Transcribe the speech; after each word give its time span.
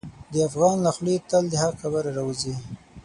د 0.31 0.33
افغان 0.47 0.75
له 0.85 0.91
خولې 0.95 1.15
تل 1.29 1.43
د 1.49 1.53
حق 1.61 1.75
خبره 1.81 2.09
راوځي. 2.17 2.53